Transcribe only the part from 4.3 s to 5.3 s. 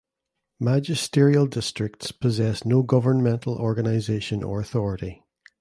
or authority.